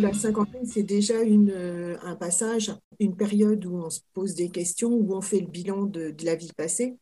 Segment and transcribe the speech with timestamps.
[0.00, 4.48] La cinquantaine, c'est déjà une, euh, un passage, une période où on se pose des
[4.48, 6.96] questions, où on fait le bilan de, la vie passée.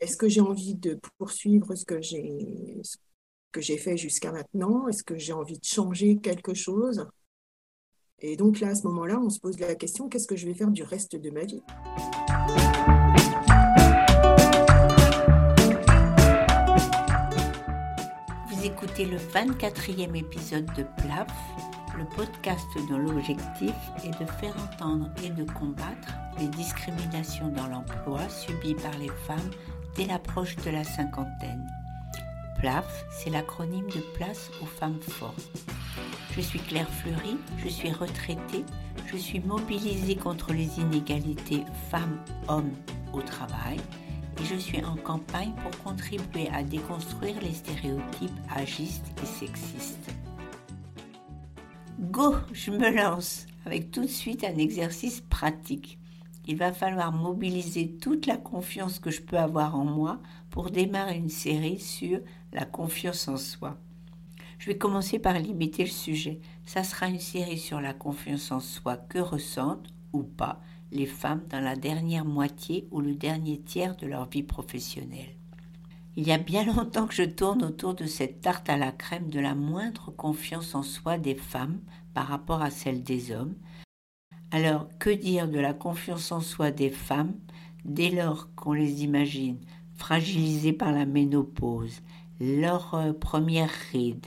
[0.00, 2.82] Est-ce que j'ai envie de poursuivre ce que j'ai
[3.52, 4.88] que j'ai fait jusqu'à maintenant?
[4.88, 7.06] Est-ce que j'ai envie de changer quelque chose?
[8.18, 10.54] Et donc là, à ce moment-là, on se pose la question qu'est-ce que je vais
[10.54, 11.62] faire du reste de ma vie?
[18.96, 21.26] Écoutez le 24e épisode de PLAF,
[21.98, 28.20] le podcast dont l'objectif est de faire entendre et de combattre les discriminations dans l'emploi
[28.28, 29.50] subies par les femmes
[29.96, 31.66] dès l'approche de la cinquantaine.
[32.60, 35.50] PLAF, c'est l'acronyme de Place aux femmes fortes.
[36.36, 38.64] Je suis Claire Fleury, je suis retraitée,
[39.06, 42.74] je suis mobilisée contre les inégalités femmes-hommes
[43.12, 43.80] au travail
[44.40, 50.10] et je suis en campagne pour contribuer à déconstruire les stéréotypes agistes et sexistes.
[51.98, 55.98] Go, je me lance avec tout de suite un exercice pratique.
[56.46, 61.16] Il va falloir mobiliser toute la confiance que je peux avoir en moi pour démarrer
[61.16, 62.20] une série sur
[62.52, 63.78] la confiance en soi.
[64.58, 66.40] Je vais commencer par limiter le sujet.
[66.66, 70.60] Ça sera une série sur la confiance en soi que ressentent ou pas
[70.94, 75.36] les femmes dans la dernière moitié ou le dernier tiers de leur vie professionnelle.
[76.16, 79.28] Il y a bien longtemps que je tourne autour de cette tarte à la crème
[79.28, 81.80] de la moindre confiance en soi des femmes
[82.14, 83.56] par rapport à celle des hommes,
[84.54, 87.34] alors, que dire de la confiance en soi des femmes
[87.84, 89.58] dès lors qu'on les imagine
[89.96, 92.02] fragilisées par la ménopause,
[92.40, 94.26] leur euh, première ride,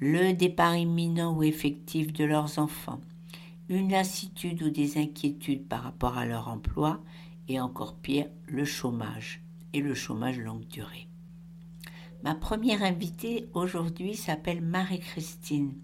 [0.00, 3.00] le départ imminent ou effectif de leurs enfants,
[3.68, 7.02] une lassitude ou des inquiétudes par rapport à leur emploi,
[7.48, 11.08] et encore pire, le chômage, et le chômage longue durée.
[12.22, 15.74] Ma première invitée aujourd'hui s'appelle Marie-Christine.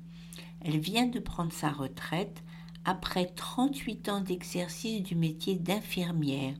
[0.60, 2.42] Elle vient de prendre sa retraite
[2.84, 6.54] après 38 ans d'exercice du métier d'infirmière,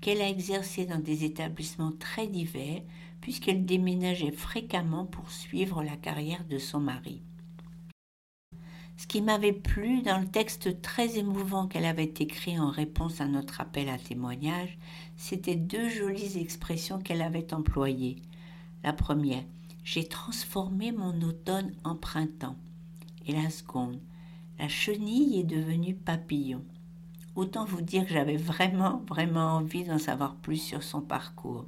[0.00, 2.82] qu'elle a exercé dans des établissements très divers,
[3.20, 7.22] puisqu'elle déménageait fréquemment pour suivre la carrière de son mari.
[8.98, 13.26] Ce qui m'avait plu dans le texte très émouvant qu'elle avait écrit en réponse à
[13.26, 14.76] notre appel à témoignage,
[15.16, 18.16] c'était deux jolies expressions qu'elle avait employées.
[18.82, 19.44] La première,
[19.84, 22.56] j'ai transformé mon automne en printemps.
[23.24, 24.00] Et la seconde,
[24.58, 26.64] la chenille est devenue papillon.
[27.36, 31.66] Autant vous dire que j'avais vraiment, vraiment envie d'en savoir plus sur son parcours.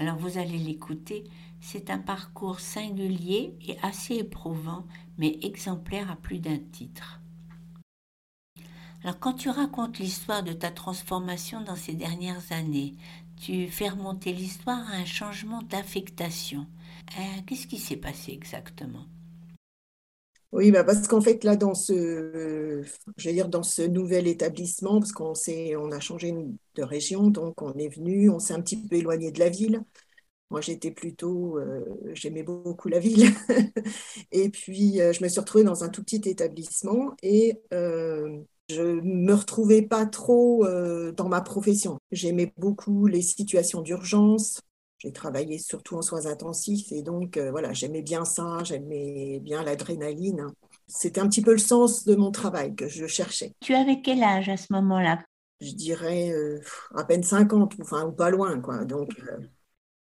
[0.00, 1.24] Alors vous allez l'écouter,
[1.60, 4.86] c'est un parcours singulier et assez éprouvant,
[5.18, 7.20] mais exemplaire à plus d'un titre.
[9.04, 12.94] Alors quand tu racontes l'histoire de ta transformation dans ces dernières années,
[13.36, 16.66] tu fais remonter l'histoire à un changement d'affectation.
[17.18, 19.04] Euh, qu'est-ce qui s'est passé exactement?
[20.52, 22.82] Oui, bah parce qu'en fait, là, dans ce,
[23.16, 25.32] je veux dire, dans ce nouvel établissement, parce qu'on
[25.78, 26.34] on a changé
[26.74, 29.82] de région, donc on est venu, on s'est un petit peu éloigné de la ville.
[30.50, 31.84] Moi, j'étais plutôt, euh,
[32.14, 33.28] j'aimais beaucoup la ville.
[34.32, 38.40] et puis, euh, je me suis retrouvée dans un tout petit établissement et euh,
[38.70, 40.66] je me retrouvais pas trop
[41.16, 41.98] dans ma profession.
[42.12, 44.60] J'aimais beaucoup les situations d'urgence,
[45.00, 49.62] j'ai travaillé surtout en soins intensifs et donc euh, voilà, j'aimais bien ça, j'aimais bien
[49.62, 50.46] l'adrénaline.
[50.86, 53.52] C'était un petit peu le sens de mon travail que je cherchais.
[53.60, 55.24] Tu avais quel âge à ce moment-là?
[55.62, 56.60] Je dirais euh,
[56.94, 58.60] à peine 50, enfin, ou pas loin.
[58.60, 58.84] Quoi.
[58.84, 59.38] Donc, euh,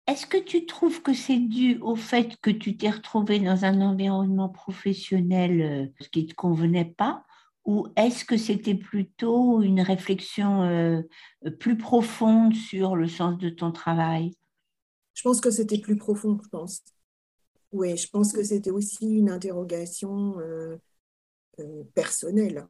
[0.06, 3.82] Est-ce que tu trouves que c'est dû au fait que tu t'es retrouvé dans un
[3.82, 7.24] environnement professionnel qui ne te convenait pas?
[7.66, 11.02] Ou est-ce que c'était plutôt une réflexion
[11.60, 14.37] plus profonde sur le sens de ton travail?
[15.18, 16.84] Je pense que c'était plus profond, je pense.
[17.72, 20.76] Oui, je pense que c'était aussi une interrogation euh,
[21.58, 22.68] euh, personnelle.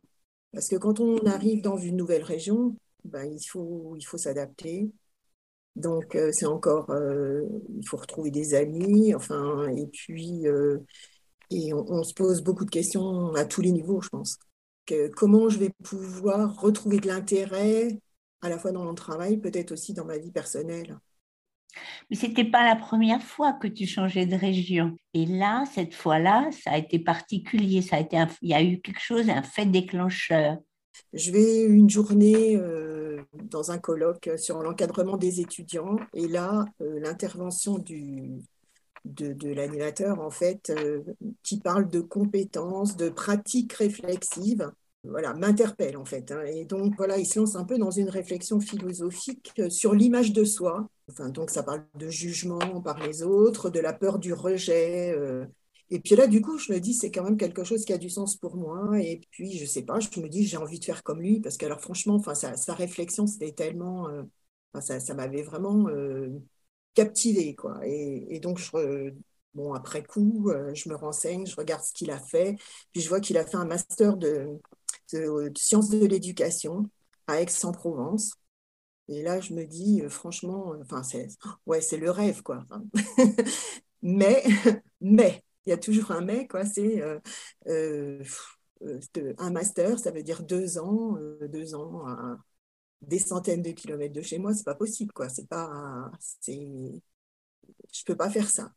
[0.53, 4.91] Parce que quand on arrive dans une nouvelle région, ben, il faut, s'adapter.
[5.77, 10.45] Donc, euh, c'est encore, il faut retrouver des amis, enfin, et puis,
[11.51, 14.39] et on, se pose beaucoup de questions à tous les niveaux, je pense.
[15.17, 18.01] Comment je vais pouvoir retrouver de l'intérêt
[18.41, 20.99] à la fois dans mon travail, peut-être aussi dans ma vie personnelle.
[22.11, 24.97] Mais ce n'était pas la première fois que tu changeais de région.
[25.15, 27.83] Et là, cette fois-là, ça a été particulier.
[27.83, 30.59] Ça a été il y a eu quelque chose, un fait déclencheur.
[31.13, 35.97] Je vais une journée euh, dans un colloque sur l'encadrement des étudiants.
[36.15, 38.43] Et là, euh, l'intervention du,
[39.05, 41.03] de, l'animateur, en fait, euh,
[41.43, 44.71] qui parle de compétences, de pratiques réflexives.
[45.05, 46.31] Voilà, m'interpelle en fait.
[46.33, 46.43] Hein.
[46.45, 50.45] Et donc voilà, il se lance un peu dans une réflexion philosophique sur l'image de
[50.45, 50.89] soi.
[51.11, 55.15] Enfin, donc ça parle de jugement par les autres, de la peur du rejet.
[55.17, 55.47] Euh.
[55.91, 57.99] Et puis là, du coup, je me dis, c'est quand même quelque chose qui a
[57.99, 59.01] du sens pour moi.
[59.01, 61.57] Et puis, je sais pas, je me dis, j'ai envie de faire comme lui, parce
[61.57, 64.23] que alors franchement, enfin, sa, réflexion, c'était tellement, euh,
[64.81, 66.29] ça, ça m'avait vraiment euh,
[66.95, 67.81] captivé, quoi.
[67.87, 69.13] Et, et donc, je,
[69.55, 72.57] bon, après coup, je me renseigne, je regarde ce qu'il a fait,
[72.93, 74.61] puis je vois qu'il a fait un master de,
[75.13, 76.91] de, sciences de l'éducation
[77.27, 78.33] à Aix-en-Provence.
[79.09, 81.29] Et là, je me dis, euh, franchement, euh, enfin, c'est,
[81.67, 82.65] ouais, c'est le rêve, quoi.
[84.03, 84.43] mais,
[85.01, 86.65] mais, il y a toujours un mais, quoi.
[86.65, 87.03] C'est
[87.67, 88.23] euh,
[89.39, 91.17] un master, ça veut dire deux ans,
[91.49, 92.39] deux ans à
[93.03, 95.29] des centaines de kilomètres de chez moi, c'est pas possible, quoi.
[95.29, 96.11] C'est pas,
[96.41, 97.03] c'est,
[97.93, 98.73] je peux pas faire ça.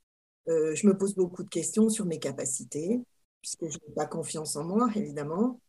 [0.47, 3.01] je me pose beaucoup de questions sur mes capacités,
[3.41, 5.59] puisque je n'ai pas confiance en moi, évidemment.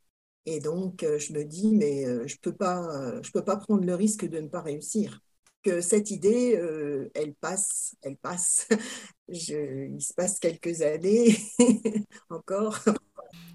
[0.47, 3.45] Et donc, euh, je me dis, mais euh, je ne peux, pas, euh, je peux
[3.45, 5.21] pas prendre le risque de ne pas réussir.
[5.63, 6.59] Que cette idée,
[7.15, 8.67] elle passe, elle passe.
[9.29, 11.37] Je, il se passe quelques années
[12.31, 12.81] encore.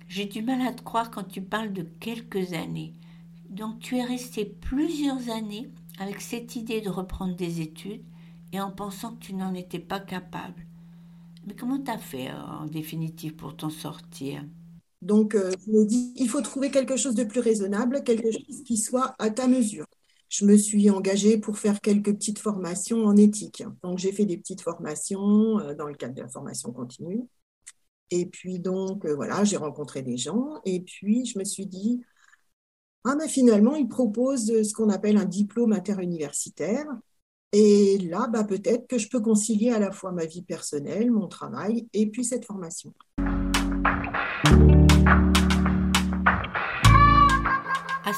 [0.08, 2.94] J'ai du mal à te croire quand tu parles de quelques années.
[3.50, 5.70] Donc, tu es resté plusieurs années
[6.00, 8.04] avec cette idée de reprendre des études
[8.54, 10.66] et en pensant que tu n'en étais pas capable.
[11.46, 14.44] Mais comment tu as fait en définitive pour t'en sortir?
[15.02, 18.64] Donc, euh, je me dis, il faut trouver quelque chose de plus raisonnable, quelque chose
[18.66, 19.86] qui soit à ta mesure.
[20.30, 23.64] Je me suis engagée pour faire quelques petites formations en éthique.
[23.84, 27.22] Donc, j'ai fait des petites formations euh, dans le cadre de la formation continue.
[28.10, 30.62] Et puis, donc, euh, voilà, j'ai rencontré des gens.
[30.66, 32.02] Et puis, je me suis dit,
[33.04, 36.86] ah, mais finalement, ils proposent ce qu'on appelle un diplôme interuniversitaire.
[37.54, 41.28] Et là, bah, peut-être que je peux concilier à la fois ma vie personnelle, mon
[41.28, 42.94] travail et puis cette formation.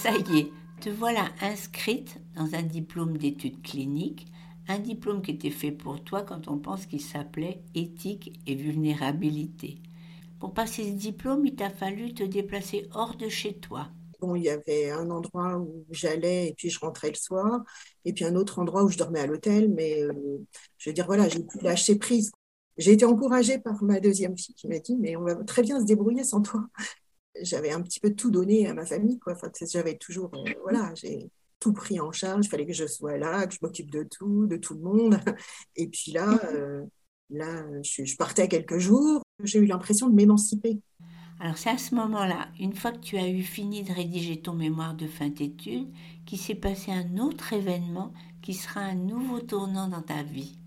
[0.01, 4.27] Ça y est, te voilà inscrite dans un diplôme d'études cliniques,
[4.69, 9.81] un diplôme qui était fait pour toi quand on pense qu'il s'appelait éthique et vulnérabilité.
[10.39, 13.89] Pour passer ce diplôme, il t'a fallu te déplacer hors de chez toi.
[14.21, 17.61] Bon, il y avait un endroit où j'allais et puis je rentrais le soir,
[18.05, 20.13] et puis un autre endroit où je dormais à l'hôtel, mais euh,
[20.77, 22.31] je veux dire, voilà, j'ai pu lâcher prise.
[22.77, 25.81] J'ai été encouragée par ma deuxième fille qui m'a dit, mais on va très bien
[25.81, 26.63] se débrouiller sans toi
[27.41, 29.19] j'avais un petit peu tout donné à ma famille.
[29.19, 29.33] Quoi.
[29.33, 31.29] Enfin, j'avais toujours, euh, voilà, j'ai
[31.59, 32.45] tout pris en charge.
[32.45, 35.19] Il fallait que je sois là, que je m'occupe de tout, de tout le monde.
[35.75, 36.85] Et puis là, euh,
[37.29, 39.21] là, je, partais à quelques jours.
[39.43, 40.79] J'ai eu l'impression de m'émanciper.
[41.41, 44.53] Alors c'est à ce moment-là, une fois que tu as eu fini de rédiger ton
[44.53, 45.87] mémoire de fin d'études,
[46.25, 48.11] qu'il s'est passé un autre événement
[48.41, 50.58] qui sera un nouveau tournant dans ta vie.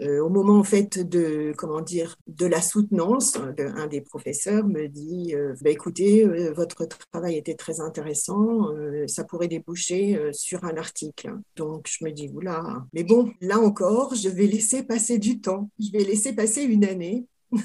[0.00, 4.86] Euh, au moment en fait de comment dire de la soutenance, un des professeurs me
[4.86, 8.68] dit euh, bah, écoutez, euh, votre travail était très intéressant,
[9.06, 11.34] ça pourrait déboucher sur un article.
[11.56, 15.70] Donc je me dis oula, mais bon, là encore, je vais laisser passer du temps,
[15.78, 17.26] je vais laisser passer une année.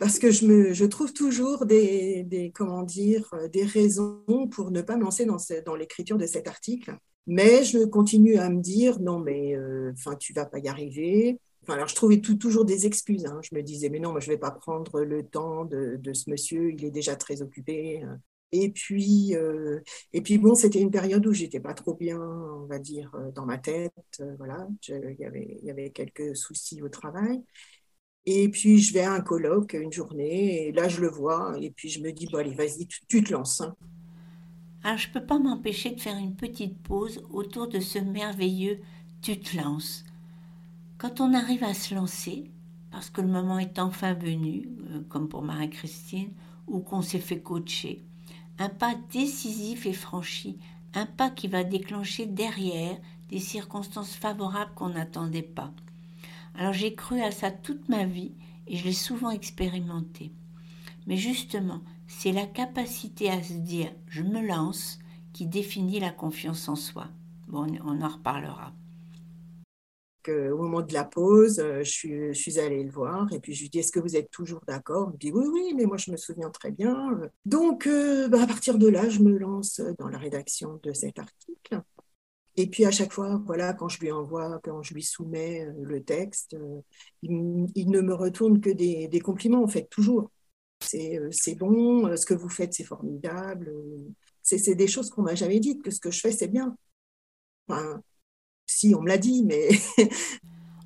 [0.00, 4.80] parce que je, me, je trouve toujours des, des, comment dire, des raisons pour ne
[4.80, 5.36] pas lancer dans,
[5.66, 6.96] dans l'écriture de cet article.
[7.26, 11.38] Mais je continue à me dire, non, mais euh, enfin, tu vas pas y arriver.
[11.62, 13.26] Enfin, alors, je trouvais toujours des excuses.
[13.26, 13.40] Hein.
[13.42, 16.72] Je me disais, mais non, moi, je vais pas prendre le temps de, ce monsieur,
[16.72, 18.04] il est déjà très occupé.
[18.52, 19.80] Et puis, euh,
[20.12, 23.30] et puis bon, c'était une période où j'étais pas trop bien, on va dire, euh,
[23.32, 23.92] dans ma tête.
[24.38, 27.42] voilà, il y avait, y avait quelques soucis au travail.
[28.26, 31.70] Et puis, je vais à un colloque une journée, et là, je le vois, et
[31.70, 33.62] puis je me dis, bon, allez, vas-y, tu, te lances.
[33.62, 33.74] Hein.
[34.84, 38.80] Alors je ne peux pas m'empêcher de faire une petite pause autour de ce merveilleux
[39.20, 40.04] tu te lances.
[40.98, 42.50] Quand on arrive à se lancer,
[42.90, 46.32] parce que le moment est enfin venu, euh, comme pour Marie-Christine,
[46.66, 48.02] ou qu'on s'est fait coacher,
[48.58, 50.58] un pas décisif est franchi,
[50.94, 52.98] un pas qui va déclencher derrière
[53.28, 55.72] des circonstances favorables qu'on n'attendait pas.
[56.56, 58.32] Alors j'ai cru à ça toute ma vie
[58.66, 60.32] et je l'ai souvent expérimenté.
[61.06, 61.80] Mais justement,
[62.18, 64.98] c'est la capacité à se dire je me lance
[65.32, 67.08] qui définit la confiance en soi.
[67.48, 68.72] Bon, on en reparlera.
[70.28, 73.70] au moment de la pause, euh, je suis, allée le voir et puis je lui
[73.70, 75.08] dis Est-ce que vous êtes toujours d'accord?
[75.08, 77.18] Il me dit Oui, oui, mais moi je me souviens très bien.
[77.44, 81.18] Donc, euh, bah, à partir de là, je me lance dans la rédaction de cet
[81.18, 81.82] article.
[82.56, 85.72] Et puis à chaque fois, voilà, quand je lui envoie, quand je lui soumets euh,
[85.82, 86.56] le texte,
[87.22, 90.30] il, ne me retourne que des compliments, en fait, toujours.
[90.94, 93.68] Euh, c'est bon, euh, ce que vous faites, c'est formidable.
[93.68, 94.08] Euh,
[94.42, 96.76] c'est des choses qu'on m'a jamais dites, que ce que je fais, c'est bien.
[97.68, 98.02] Enfin,
[98.66, 99.68] si, on me l'a dit, mais...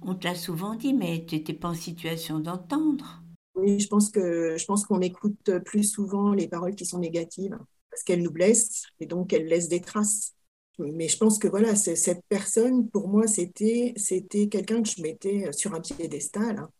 [0.02, 3.22] on te l'a souvent dit, mais tu n'étais pas en situation d'entendre.
[3.54, 6.98] Oui, Oui, je pense que je pense qu'on écoute plus souvent les paroles qui sont
[6.98, 7.58] négatives
[7.90, 10.34] parce qu'elles nous blessent et donc elles laissent des traces.
[10.78, 15.50] Mais je pense que voilà, cette personne, pour moi, c'était c'était quelqu'un que je mettais
[15.52, 16.58] sur un piédestal.
[16.58, 16.70] Hein.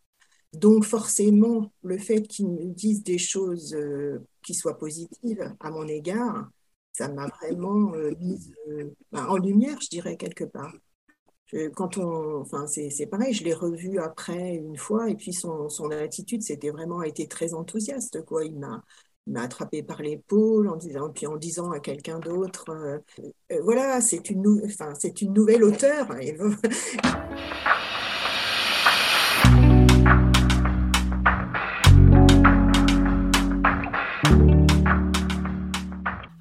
[0.57, 5.87] Donc forcément, le fait qu'il me dise des choses euh, qui soient positives à mon
[5.87, 6.49] égard,
[6.93, 10.73] ça m'a vraiment euh, mise euh, ben, en lumière, je dirais, quelque part.
[11.75, 15.91] quand on, enfin, c'est pareil, je l'ai revu après une fois, et puis son, son
[15.91, 18.43] attitude, c'était vraiment été très enthousiaste, quoi.
[18.43, 18.83] Il m'a,
[19.27, 22.65] m'a attrapé par l'épaule en disant, puis en disant à quelqu'un d'autre,
[23.61, 26.09] voilà, c'est une, enfin, c'est une nouvelle auteure.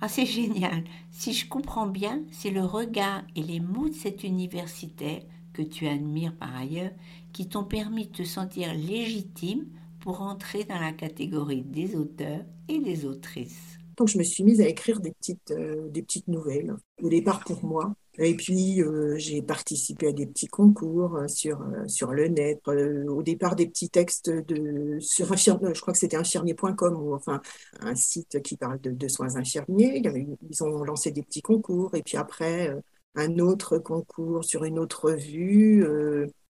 [0.06, 0.84] Ah, c'est génial.
[1.10, 5.20] Si je comprends bien, c'est le regard et les mots de cet universitaire
[5.52, 6.92] que tu admires par ailleurs
[7.32, 9.66] qui t'ont permis de te sentir légitime
[9.98, 13.78] pour entrer dans la catégorie des auteurs et des autrices.
[13.96, 17.40] Donc je me suis mise à écrire des petites, euh, des petites nouvelles, au départ
[17.40, 22.12] pour moi, et puis, euh, j'ai participé à des petits concours euh, sur, euh, sur
[22.12, 22.61] le net.
[22.66, 27.42] au départ, des petits textes de, sur je crois que c'était infirmier.com, ou enfin
[27.80, 30.02] un site qui parle de, soins infirmiers.
[30.49, 31.94] Ils ont lancé des petits concours.
[31.94, 32.75] Et puis après,
[33.14, 35.87] un autre concours sur une autre revue.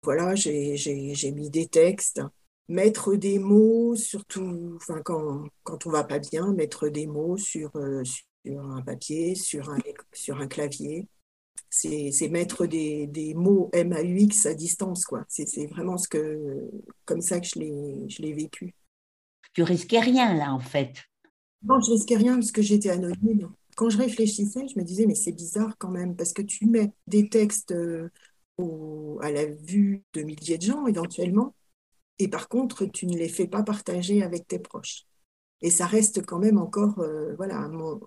[0.03, 2.21] voilà, j'ai mis des textes.
[2.67, 7.71] Mettre des mots, surtout quand, quand on va pas bien, mettre des mots sur,
[8.03, 9.77] sur un papier, sur un,
[10.13, 11.07] sur un clavier
[11.69, 15.25] c'est mettre des, des, mots MAUX à distance, quoi.
[15.27, 16.69] C'est vraiment ce que,
[17.05, 17.59] comme ça que je
[18.21, 18.75] l'ai vécu.
[19.53, 20.93] Tu risquais rien, là, en fait.
[21.63, 23.51] Non, je risquais rien parce que j'étais anonyme.
[23.75, 26.93] Quand je réfléchissais, je me disais, mais c'est bizarre quand même, parce que tu mets
[27.07, 28.09] des textes euh,
[29.21, 31.55] à la vue de milliers de gens, éventuellement,
[32.19, 35.03] et par contre, tu ne les fais pas partager avec tes proches.
[35.61, 37.99] Et ça reste quand même encore, euh, voilà, mon,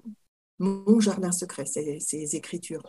[0.59, 2.89] mon jardin secret, ces écritures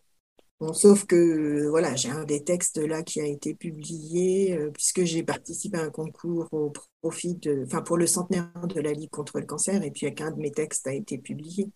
[0.74, 5.24] sauf que voilà, j'ai un des textes là qui a été publié euh, puisque j'ai
[5.24, 9.40] participé à un concours au profit de, enfin pour le centenaire de la Ligue contre
[9.40, 11.70] le cancer et puis qu'un de mes textes a été publié.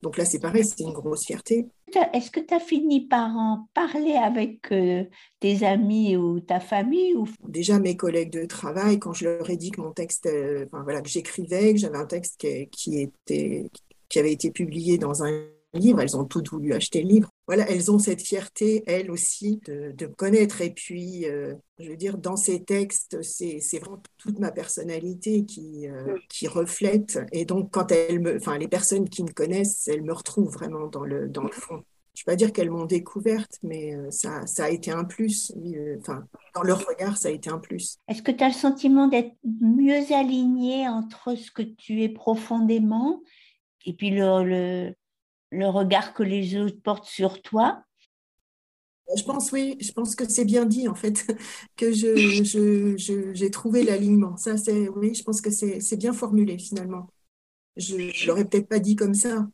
[0.00, 1.66] Donc là, c'est pareil, c'est une grosse fierté.
[2.12, 5.04] Est-ce que tu as fini par en parler avec euh,
[5.40, 7.26] tes amis ou ta famille ou...
[7.48, 10.84] Déjà, mes collègues de travail, quand je leur ai dit que mon texte, euh, enfin,
[10.84, 13.68] voilà, que j'écrivais, que j'avais un texte qui, qui, était,
[14.08, 17.30] qui avait été publié dans un livre, elles ont toutes voulu acheter le livre.
[17.46, 20.60] Voilà, elles ont cette fierté, elles aussi, de, me connaître.
[20.60, 25.86] Et puis, euh, je veux dire, dans ces textes, c'est vraiment toute ma personnalité qui,
[25.88, 27.20] euh, qui reflète.
[27.32, 30.86] Et donc, quand elles me, enfin, les personnes qui me connaissent, elles me retrouvent vraiment
[30.86, 31.82] dans le, dans le fond.
[32.14, 35.04] Je ne vais pas dire qu'elles m'ont découverte, mais euh, ça, ça a été un
[35.04, 35.52] plus.
[36.00, 37.98] Enfin, dans leur regard, ça a été un plus.
[38.08, 43.20] Est-ce que tu as le sentiment d'être mieux aligné entre ce que tu es profondément
[43.88, 44.94] et puis le, le,
[45.50, 47.82] le regard que les autres portent sur toi?
[49.16, 51.26] Je pense, oui, je pense que c'est bien dit, en fait,
[51.76, 54.36] que j'ai je, je, trouvé l'alignement.
[54.36, 57.08] Ça, c'est, oui, je pense que c'est bien formulé, finalement.
[57.76, 59.48] Je ne l'aurais peut-être pas dit comme ça,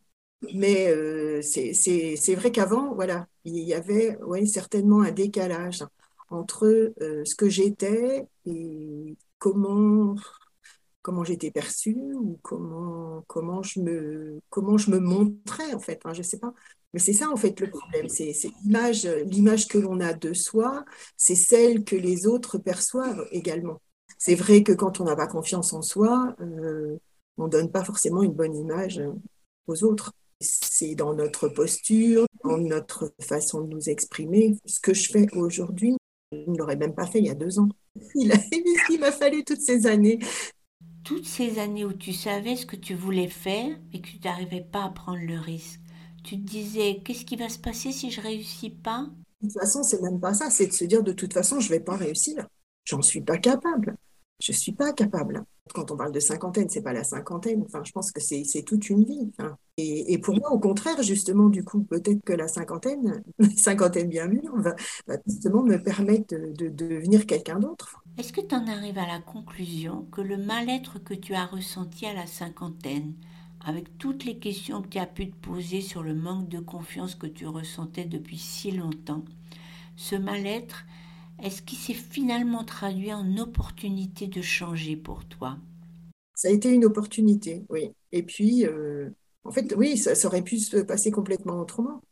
[0.55, 5.85] mais euh, c'est vrai qu'avant, voilà, il y avait ouais, certainement un décalage
[6.31, 6.67] entre
[7.01, 10.17] euh, ce que j'étais et comment
[11.05, 16.01] comment j'étais perçue ou comment, comment, je me, comment je me montrais, en fait.
[16.13, 16.55] je ne sais pas.
[16.95, 18.09] Mais c'est ça, en fait, le problème.
[18.09, 18.33] C'est
[18.63, 20.87] l'image, l'image que l'on a de soi,
[21.19, 23.83] c'est celle que les autres perçoivent également.
[24.17, 26.97] C'est vrai que quand on n'a pas confiance en soi, euh,
[27.37, 29.03] on ne donne pas forcément une bonne image
[29.67, 30.15] aux autres.
[30.41, 34.57] C'est dans notre posture, dans notre façon de nous exprimer.
[34.65, 35.97] Ce que je fais aujourd'hui,
[36.33, 37.69] je ne l'aurais même pas fait il y a deux ans.
[38.15, 40.19] Il m'a fallu toutes ces années
[41.05, 44.63] toutes ces années où tu savais ce que tu voulais faire et que tu n'arrivais
[44.63, 45.81] pas à prendre le risque,
[46.25, 49.09] tu te disais qu'est-ce qui va se passer si je réussis pas?
[49.41, 51.69] De toute façon, c'est même pas ça, c'est de se dire de toute façon, je
[51.69, 52.47] vais pas réussir.
[52.85, 53.97] J'en suis pas capable.
[54.41, 55.45] Je suis pas capable.
[55.73, 57.63] Quand on parle de cinquantaine, c'est pas la cinquantaine.
[57.65, 59.33] Enfin, je pense que c'est toute une vie.
[59.79, 63.23] Et, pour moi, au contraire, justement, du coup, peut-être que la cinquantaine,
[63.57, 64.75] cinquantaine bien mûre, va,
[65.27, 68.03] justement me permettre de, de devenir quelqu'un d'autre.
[68.19, 72.07] Est-ce que tu en arrives à la conclusion que le mal-être que tu as ressenti
[72.07, 73.15] à la cinquantaine,
[73.65, 77.15] avec toutes les questions que tu as pu te poser sur le manque de confiance
[77.15, 79.25] que tu ressentais depuis si longtemps,
[79.97, 80.85] ce mal-être,
[81.45, 85.59] est-ce qu'il s'est finalement traduit en opportunité de changer pour toi?
[86.35, 87.93] Ça a été une opportunité, oui.
[88.13, 89.11] Et puis, euh,
[89.45, 92.03] en fait, oui, ça, aurait pu se passer complètement autrement.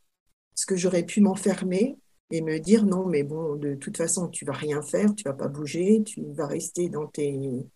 [0.55, 1.97] Parce que j'aurais pu m'enfermer
[2.31, 5.33] et me dire non, mais bon, de toute façon, tu vas rien faire, tu vas
[5.33, 7.67] pas bouger, tu vas rester dans tes,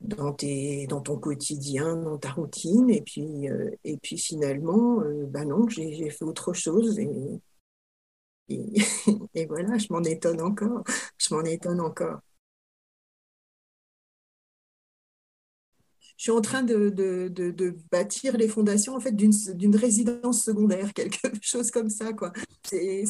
[0.00, 2.88] dans, tes, dans ton quotidien, dans ta routine.
[2.88, 3.46] Et puis,
[3.84, 6.98] et puis finalement, ben non, j'ai fait autre chose.
[9.34, 10.82] et, voilà, je m'en étonne encore.
[11.18, 12.20] Je m'en étonne encore.
[16.16, 21.30] Je suis en train de, de, bâtir les fondations en fait d'une résidence secondaire, quelque
[21.40, 22.12] chose comme ça.
[22.12, 22.32] quoi.
[22.64, 23.04] C'est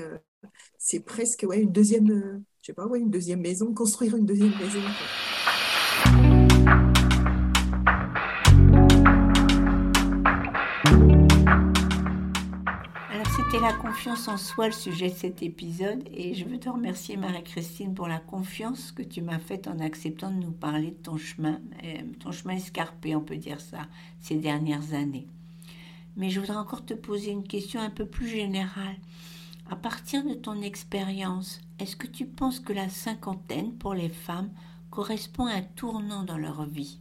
[0.00, 4.26] euh, presque ouais, une deuxième, euh, je sais pas, ouais, une deuxième maison, construire une
[4.26, 4.80] deuxième maison.
[13.62, 17.94] La confiance en soi le sujet de cet épisode et je veux te remercier Marie-Christine
[17.94, 21.60] pour la confiance que tu m'as faite en acceptant de nous parler de ton chemin,
[21.84, 23.86] euh, ton chemin escarpé, on peut dire ça,
[24.20, 25.28] ces dernières années.
[26.16, 28.96] Mais je voudrais encore te poser une question un peu plus générale.
[29.70, 34.50] À partir de ton expérience, est-ce que tu penses que la cinquantaine pour les femmes
[34.90, 36.98] correspond à un tournant dans leur vie?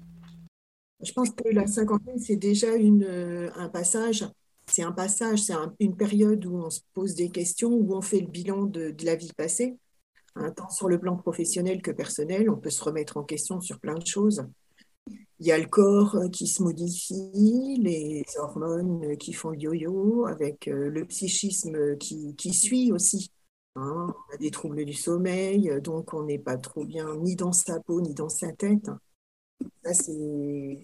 [1.03, 4.25] Je pense que la cinquantaine, c'est déjà une, euh, un passage
[4.71, 8.19] c'est un passage, c'est une période où on se pose des questions, où on fait
[8.19, 9.77] le bilan de, la vie passée,
[10.35, 12.49] hein, tant sur le plan professionnel que personnel.
[12.49, 14.45] On peut se remettre en question sur plein de choses.
[15.39, 20.25] Il y a le corps euh, qui se modifie, les hormones qui font le yo-yo,
[20.27, 23.31] avec euh, le psychisme qui, suit aussi.
[23.75, 24.13] Hein.
[24.31, 27.79] On a des troubles du sommeil, donc on n'est pas trop bien ni dans sa
[27.79, 28.89] peau ni dans sa tête
[29.93, 30.81] c'est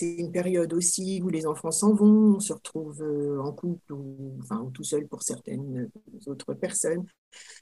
[0.00, 4.38] une période aussi où les enfants s'en vont, on se retrouve euh, en couple ou,
[4.72, 5.90] tout seul pour certaines
[6.26, 7.04] autres personnes.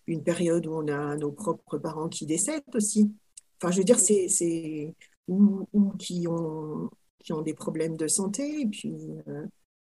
[0.07, 3.13] Une période où on a nos propres parents qui décèdent aussi.
[3.61, 4.95] Enfin, je veux dire, c'est
[5.29, 8.63] ou, qui, ont, qui ont des problèmes de santé.
[8.63, 8.95] Et puis,
[9.29, 9.47] euh,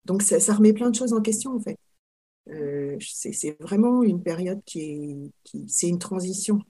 [0.04, 1.78] donc, ça, remet plein de choses en question, en fait.
[2.48, 6.60] Euh, c'est vraiment une période qui est, c'est une transition.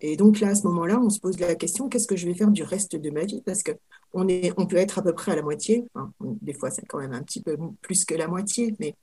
[0.00, 2.34] Et donc là, à ce moment-là, on se pose la question, qu'est-ce que je vais
[2.34, 3.42] faire du reste de ma vie?
[3.42, 5.84] Parce qu'on on peut être à peu près à la moitié.
[6.20, 8.96] des fois, c'est quand même un petit peu plus que la moitié, mais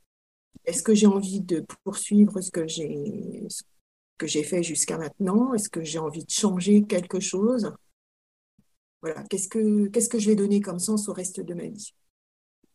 [0.66, 3.48] est-ce que j'ai envie de poursuivre ce que j'ai
[4.18, 5.54] que j'ai fait jusqu'à maintenant?
[5.54, 7.72] Est-ce que j'ai envie de changer quelque chose?
[9.02, 11.94] Voilà, qu'est-ce que qu'est-ce que je vais donner comme sens au reste de ma vie?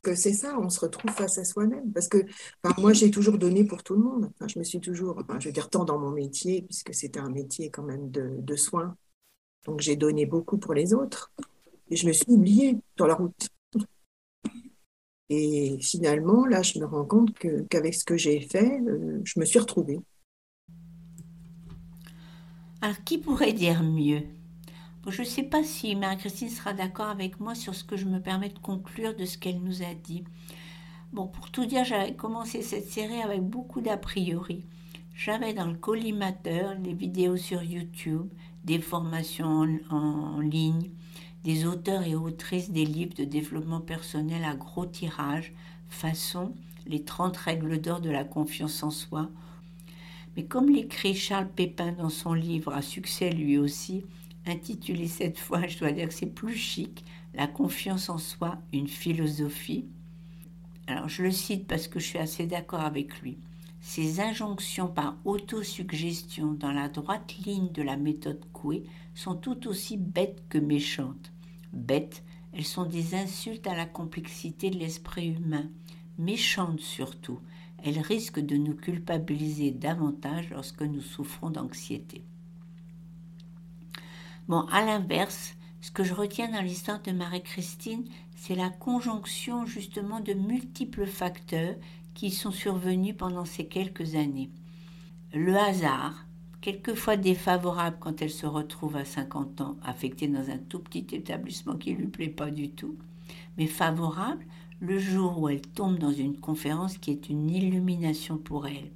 [0.05, 1.93] Que c'est ça, on se retrouve face à soi-même.
[1.93, 2.19] Parce que
[2.79, 4.31] moi, j'ai toujours donné pour tout le monde.
[4.47, 7.71] Je me suis toujours, je veux dire, tant dans mon métier, puisque c'était un métier
[7.71, 8.97] quand même de, soins.
[9.65, 11.33] Donc, j'ai donné beaucoup pour les autres.
[11.91, 13.49] Et je me suis oubliée sur la route.
[15.31, 17.35] Et finalement, là, je me rends compte
[17.71, 19.99] qu'avec ce que j'ai fait, euh, je me suis retrouvée.
[22.81, 24.23] Alors, qui pourrait dire mieux?
[25.11, 28.21] Je ne sais pas si Marie-Christine sera d'accord avec moi sur ce que je me
[28.21, 30.25] permets de conclure de ce qu'elle nous a dit.
[31.13, 34.65] Bon, pour tout dire, j'avais commencé cette série avec beaucoup d'a priori.
[35.15, 38.29] J'avais dans le collimateur les vidéos sur YouTube,
[38.65, 40.91] des formations en, ligne,
[41.45, 45.53] des auteurs et autrices des livres de développement personnel à gros tirage,
[45.89, 46.55] façon
[46.87, 49.31] les 30 règles d'or de la confiance en soi.
[50.37, 54.05] Mais comme l'écrit Charles Pépin dans son livre à succès lui aussi,
[54.47, 57.05] intitulé cette fois, je dois dire que c'est plus chic,
[57.35, 59.87] La confiance en soi, une philosophie.
[60.87, 63.39] Alors je le cite parce que je suis assez d'accord avec lui.
[63.81, 69.97] Ces injonctions par autosuggestion dans la droite ligne de la méthode Coué sont tout aussi
[69.97, 71.33] bêtes que méchantes.
[71.73, 75.69] Bêtes, elles sont des insultes à la complexité de l'esprit humain.
[76.19, 77.41] Méchantes surtout,
[77.83, 82.25] elles risquent de nous culpabiliser davantage lorsque nous souffrons d'anxiété.
[84.47, 88.05] Bon, à l'inverse, ce que je retiens dans l'histoire de Marie-Christine,
[88.37, 91.77] c'est la conjonction justement de multiples facteurs
[92.13, 94.51] qui sont survenus pendant ces quelques années.
[95.33, 96.27] Le hasard,
[96.61, 101.77] quelquefois défavorable quand elle se retrouve à 50 ans, affectée dans un tout petit établissement
[101.77, 102.99] qui ne lui plaît pas du tout,
[103.57, 104.45] mais favorable
[104.79, 108.91] le jour où elle tombe dans une conférence qui est une illumination pour elle,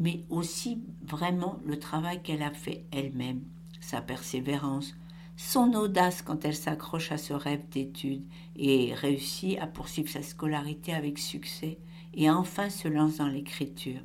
[0.00, 3.42] mais aussi vraiment le travail qu'elle a fait elle-même
[3.88, 4.94] sa persévérance,
[5.36, 8.24] son audace quand elle s'accroche à ce rêve d'études
[8.56, 11.78] et réussit à poursuivre sa scolarité avec succès
[12.14, 14.00] et enfin se lance dans l'écriture.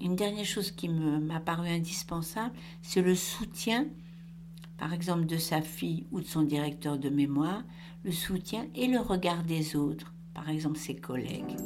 [0.00, 3.86] Une dernière chose qui m'a paru indispensable, c'est le soutien,
[4.76, 7.62] par exemple de sa fille ou de son directeur de mémoire,
[8.04, 11.56] le soutien et le regard des autres, par exemple ses collègues.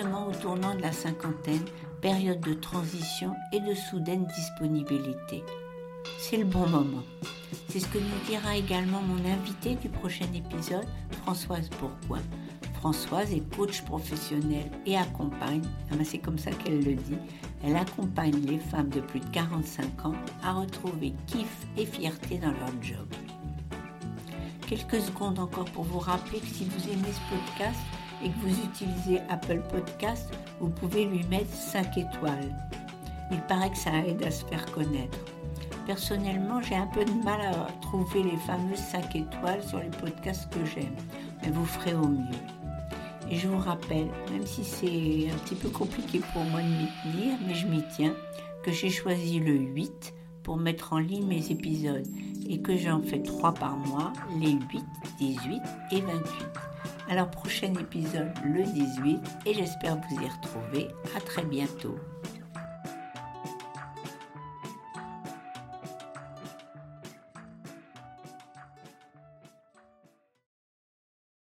[0.00, 1.64] Au tournant de la cinquantaine,
[2.00, 5.42] période de transition et de soudaine disponibilité.
[6.18, 7.02] c'est le bon moment.
[7.68, 10.86] C'est ce que nous dira également mon invité du prochain épisode,
[11.22, 12.18] Françoise Pourquoi.
[12.74, 17.18] Françoise est coach professionnelle et accompagne, ah ben, c'est comme ça qu'elle le dit,
[17.64, 22.52] elle accompagne les femmes de plus de 45 ans à retrouver kiff et fierté dans
[22.52, 23.08] leur job.
[24.68, 27.80] Quelques secondes encore pour vous rappeler que si vous aimez ce podcast
[28.24, 32.54] et que vous utilisez Apple Podcast, vous pouvez lui mettre 5 étoiles.
[33.30, 35.18] Il paraît que ça aide à se faire connaître.
[35.86, 40.48] Personnellement, j'ai un peu de mal à trouver les fameuses 5 étoiles sur les podcasts
[40.50, 40.94] que j'aime,
[41.42, 42.38] mais vous ferez au mieux.
[43.30, 46.88] Et je vous rappelle, même si c'est un petit peu compliqué pour moi de m'y
[47.02, 48.14] tenir, mais je m'y tiens,
[48.62, 52.06] que j'ai choisi le 8 pour mettre en ligne mes épisodes
[52.48, 54.84] et que j'en fais 3 par mois, les 8,
[55.18, 56.24] 18 et 28.
[57.10, 60.88] Alors prochain épisode le 18 et j'espère vous y retrouver.
[61.16, 61.98] À très bientôt.